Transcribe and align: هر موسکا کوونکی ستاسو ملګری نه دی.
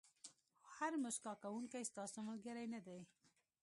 هر 0.75 0.91
موسکا 1.03 1.33
کوونکی 1.43 1.89
ستاسو 1.91 2.19
ملګری 2.29 2.65
نه 2.73 2.79
دی. 2.87 2.99